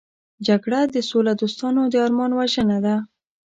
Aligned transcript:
جګړه 0.47 0.79
د 0.93 0.95
سولهدوستو 1.09 1.67
د 1.91 1.95
ارمان 2.05 2.31
وژنه 2.39 2.77
ده 2.85 2.95